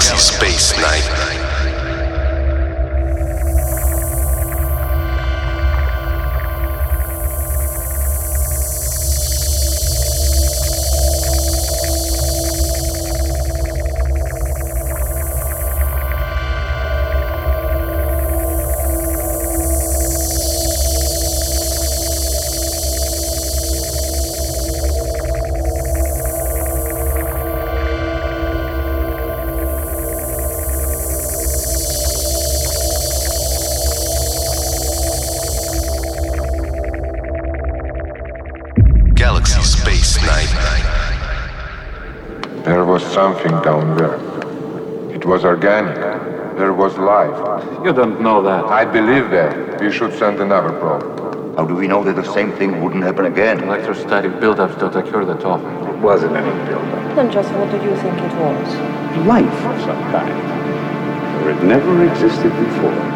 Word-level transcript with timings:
Galaxy 0.00 0.16
Space 0.16 0.72
Night. 0.78 1.29
You 47.82 47.94
don't 47.94 48.20
know 48.20 48.42
that. 48.42 48.66
I 48.66 48.84
believe 48.84 49.30
that. 49.30 49.80
We 49.80 49.90
should 49.90 50.12
send 50.18 50.38
another 50.38 50.68
probe. 50.78 51.56
How 51.56 51.64
do 51.64 51.74
we 51.74 51.88
know 51.88 52.04
that 52.04 52.14
the 52.14 52.30
same 52.34 52.52
thing 52.52 52.84
wouldn't 52.84 53.02
happen 53.02 53.24
again? 53.24 53.62
Electrostatic 53.62 54.32
buildups 54.32 54.78
don't 54.78 54.94
occur 54.94 55.24
that 55.24 55.42
often. 55.46 55.72
It 55.88 55.98
wasn't 55.98 56.36
any 56.36 56.52
buildup. 56.66 57.16
Then 57.16 57.32
just 57.32 57.50
what 57.54 57.70
do 57.70 57.76
you 57.78 57.96
think 57.96 58.18
it 58.18 58.34
was? 58.36 59.26
Life 59.26 59.64
of 59.64 59.80
some 59.80 60.02
kind. 60.12 61.42
Where 61.42 61.56
it 61.56 61.62
never 61.64 62.04
existed 62.04 62.50
before. 62.50 63.09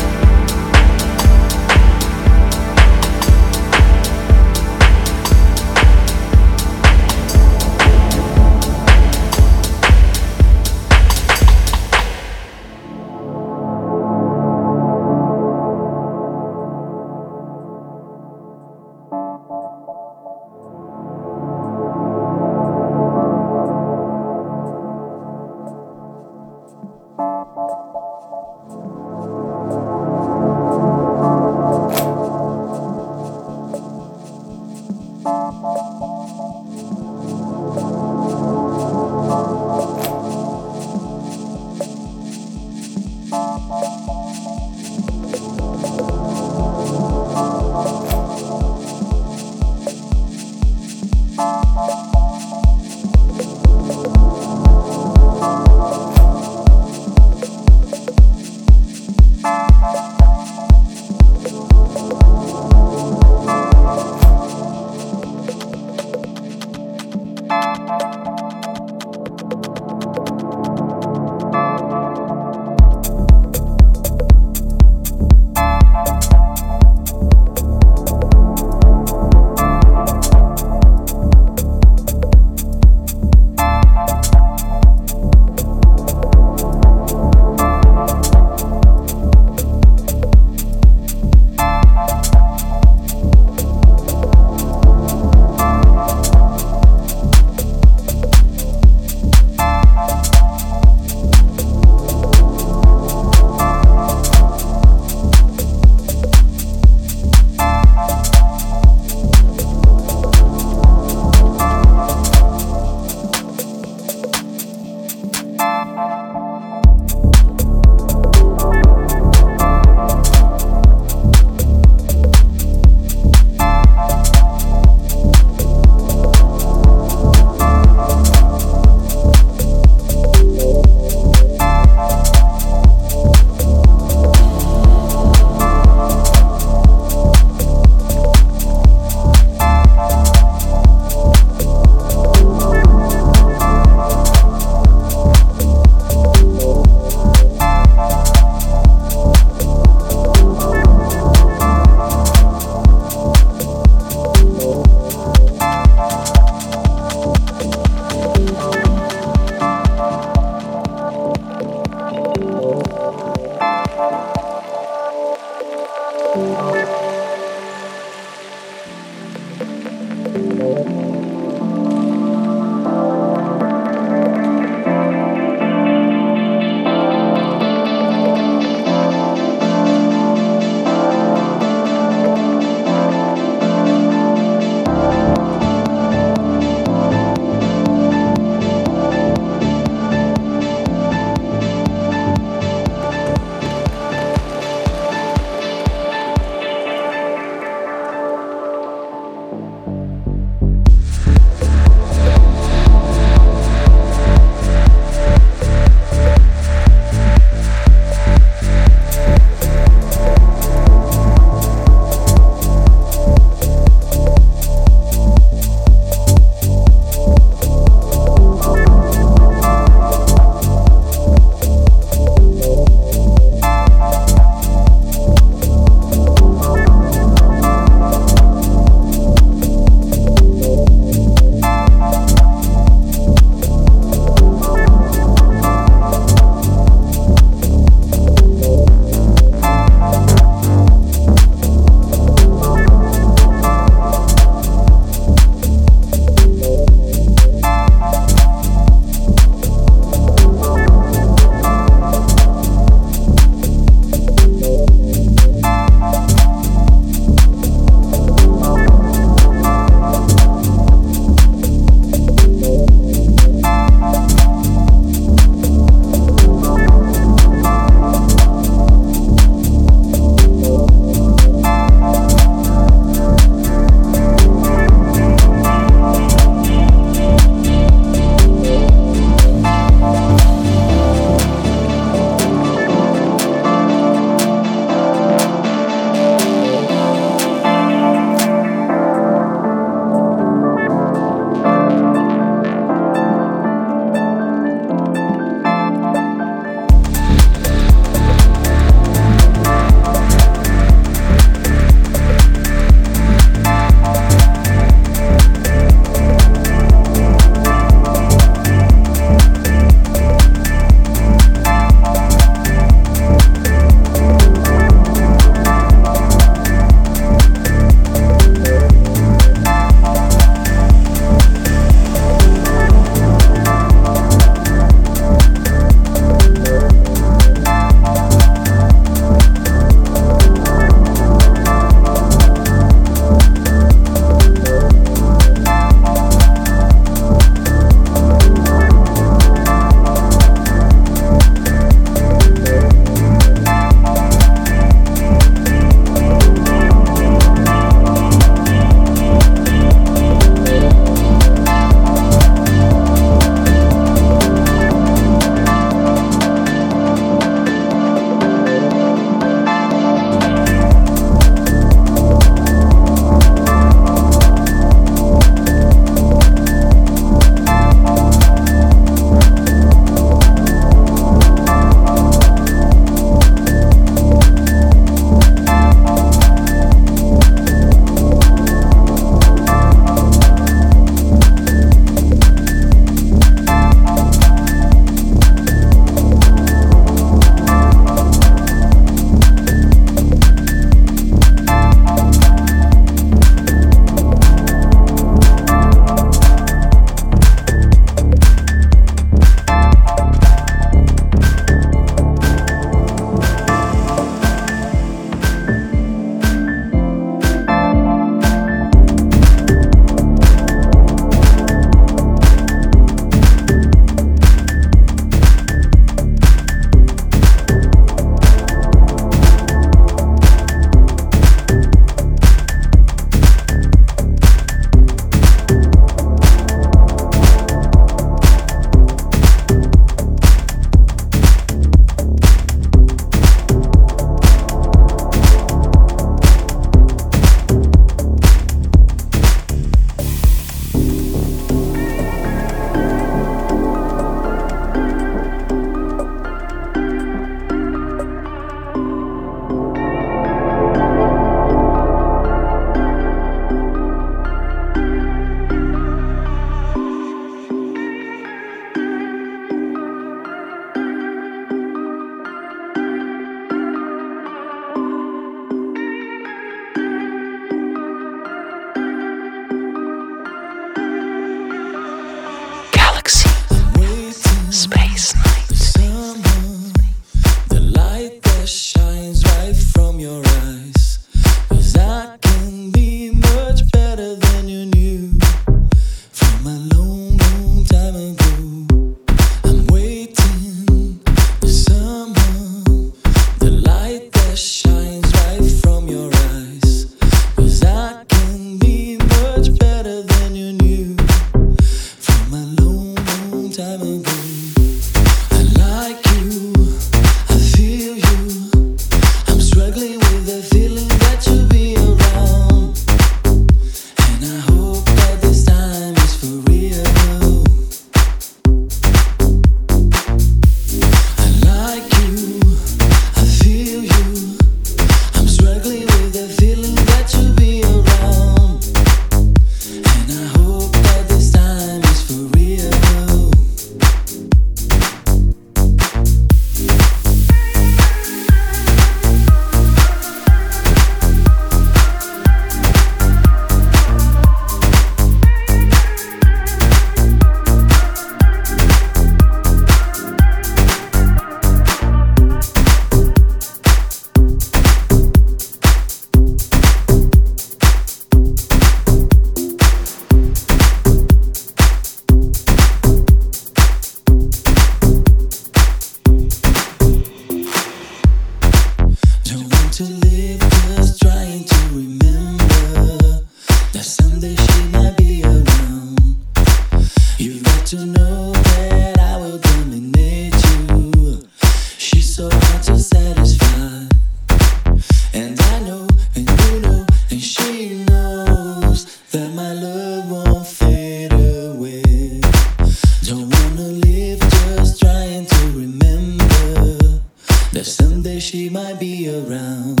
that 597.78 597.84
someday 597.84 598.40
she 598.40 598.68
might 598.68 598.98
be 598.98 599.28
around. 599.28 600.00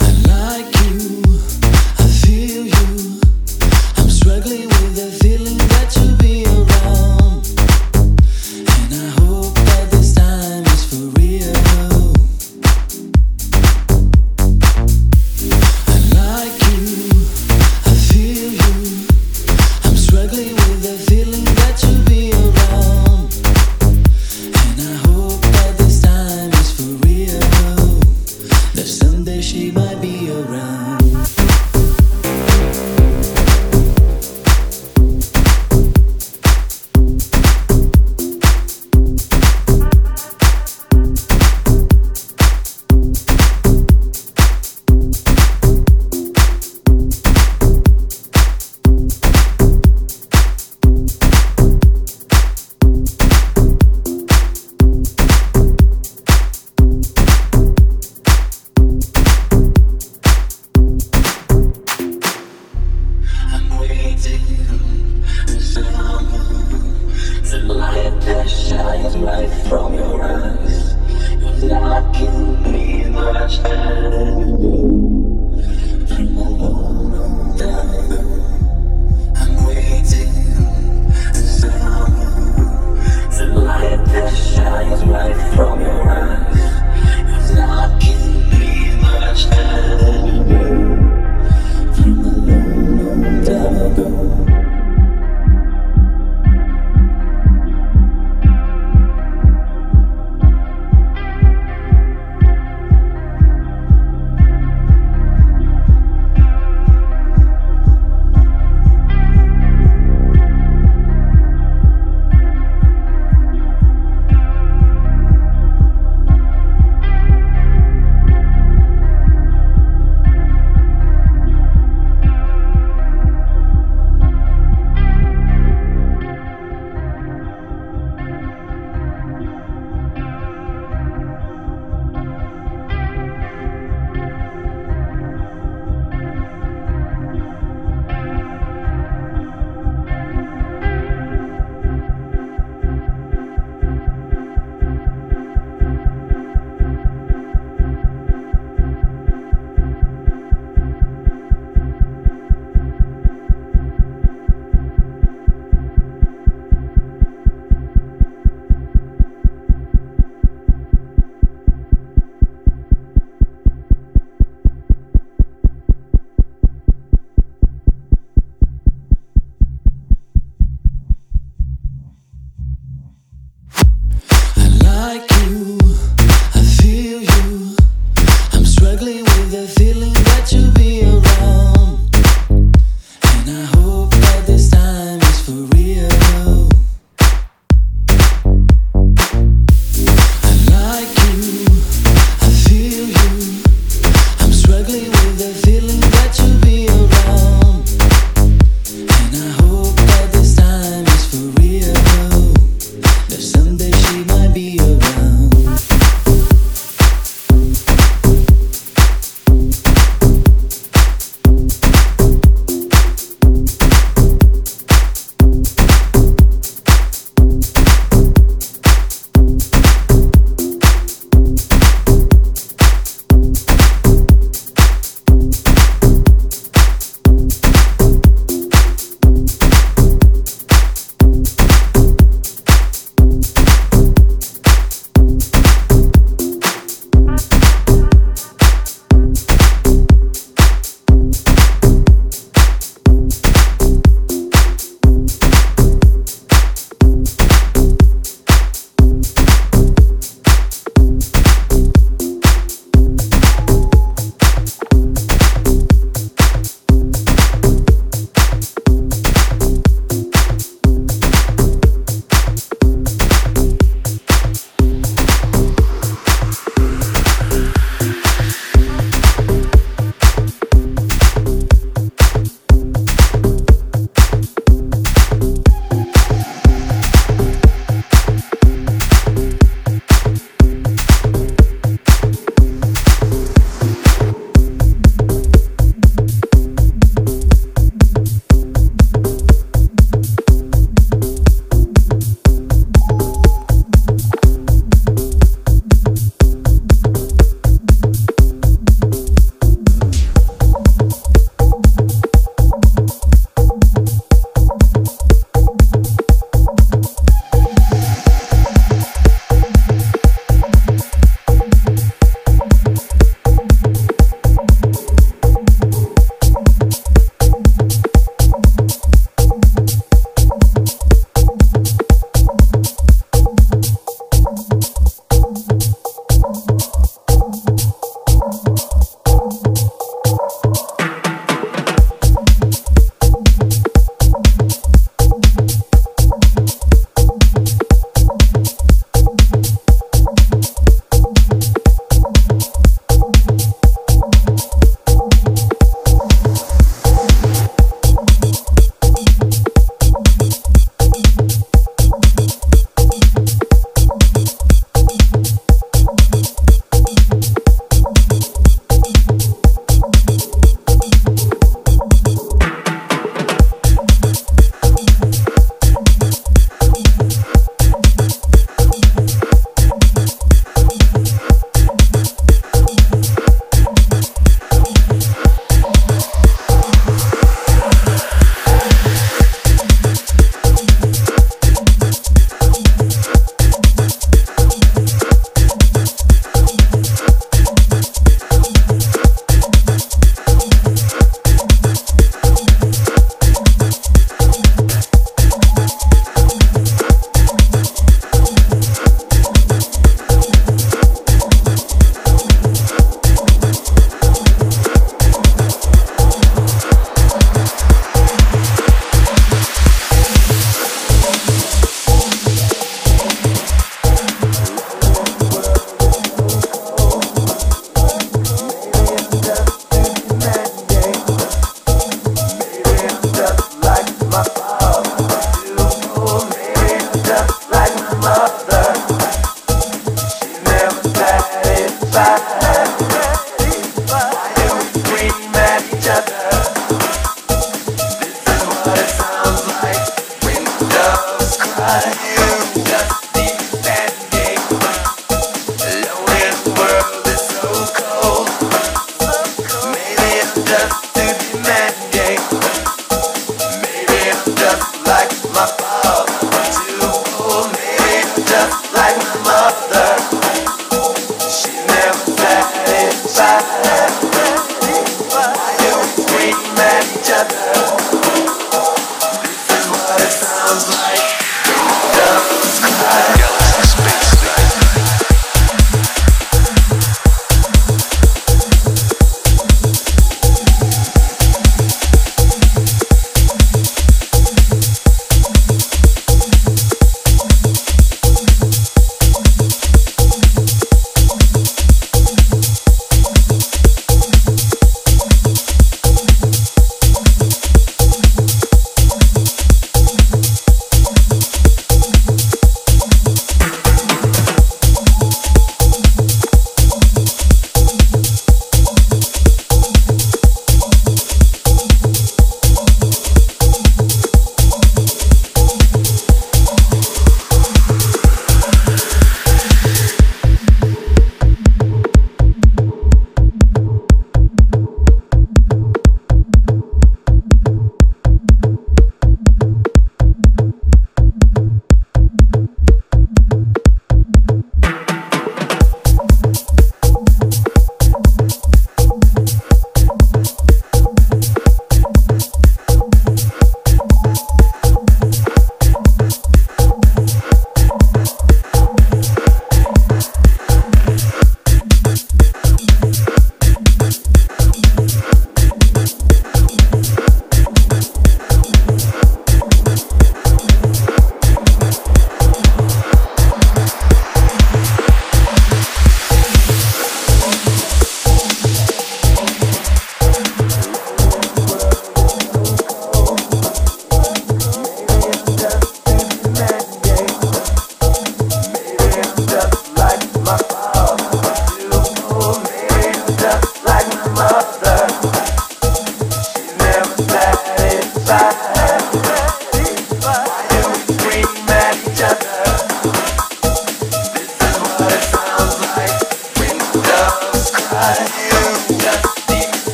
I 0.00 0.10
like 0.26 0.74
you, 0.90 1.22
I 2.00 2.06
feel 2.24 2.66
you. 2.66 3.20
I'm 3.96 4.10
struggling 4.10 4.66
with 4.66 4.96
the 4.96 5.16
feeling 5.22 5.56
that 5.56 5.94
you'll 5.94 6.16
be 6.16 6.44
around. 6.46 6.95